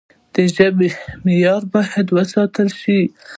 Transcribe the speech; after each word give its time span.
د 0.33 0.35
ژبي 0.55 0.89
معیار 1.23 1.63
باید 1.73 2.07
وساتل 2.17 2.67
سي. 2.81 2.99